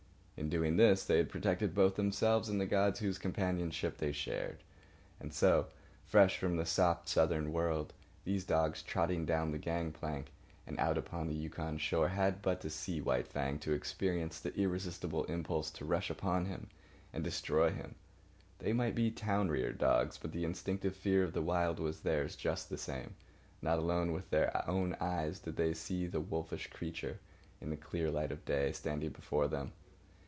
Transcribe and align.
In 0.37 0.49
doing 0.49 0.75
this 0.75 1.05
they 1.05 1.17
had 1.17 1.29
protected 1.29 1.75
both 1.75 1.95
themselves 1.97 2.49
and 2.49 2.59
the 2.59 2.65
gods 2.65 2.97
whose 2.99 3.19
companionship 3.19 3.99
they 3.99 4.11
shared. 4.11 4.63
And 5.19 5.31
so, 5.31 5.67
fresh 6.03 6.35
from 6.39 6.57
the 6.57 6.65
soft 6.65 7.07
southern 7.07 7.53
world, 7.53 7.93
these 8.23 8.43
dogs, 8.43 8.81
trotting 8.81 9.27
down 9.27 9.51
the 9.51 9.59
gang 9.59 9.91
plank 9.91 10.31
and 10.65 10.79
out 10.79 10.97
upon 10.97 11.27
the 11.27 11.35
Yukon 11.35 11.77
shore 11.77 12.07
had 12.07 12.41
but 12.41 12.59
to 12.61 12.71
see 12.71 12.99
White 12.99 13.27
Fang 13.27 13.59
to 13.59 13.73
experience 13.73 14.39
the 14.39 14.51
irresistible 14.59 15.25
impulse 15.25 15.69
to 15.69 15.85
rush 15.85 16.09
upon 16.09 16.45
him 16.45 16.69
and 17.13 17.23
destroy 17.23 17.69
him. 17.69 17.93
They 18.57 18.73
might 18.73 18.95
be 18.95 19.11
town 19.11 19.49
reared 19.49 19.77
dogs, 19.77 20.17
but 20.17 20.31
the 20.31 20.43
instinctive 20.43 20.95
fear 20.95 21.23
of 21.23 21.33
the 21.33 21.43
Wild 21.43 21.79
was 21.79 21.99
theirs 21.99 22.35
just 22.35 22.67
the 22.71 22.79
same. 22.79 23.13
Not 23.61 23.77
alone 23.77 24.11
with 24.11 24.31
their 24.31 24.67
own 24.67 24.97
eyes 24.99 25.37
did 25.41 25.55
they 25.55 25.75
see 25.75 26.07
the 26.07 26.19
wolfish 26.19 26.65
creature 26.71 27.19
in 27.61 27.69
the 27.69 27.77
clear 27.77 28.09
light 28.09 28.31
of 28.31 28.43
day, 28.43 28.71
standing 28.71 29.11
before 29.11 29.47
them. 29.47 29.73